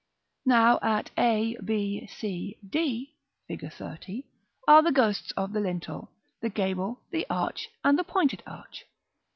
Now 0.47 0.79
a, 1.21 1.55
b, 1.63 2.07
c, 2.07 2.57
d, 2.67 3.15
Fig. 3.47 3.59
XXX., 3.59 4.23
are 4.67 4.81
the 4.81 4.91
ghosts 4.91 5.29
of 5.33 5.53
the 5.53 5.59
lintel, 5.59 6.09
the 6.41 6.49
gable, 6.49 7.03
the 7.11 7.27
arch, 7.29 7.69
and 7.83 7.99
the 7.99 8.03
pointed 8.03 8.41
arch. 8.47 8.87